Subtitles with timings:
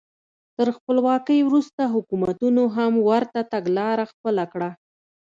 [0.57, 4.69] تر خپلواکۍ وروسته حکومتونو هم ورته تګلاره خپله کړه.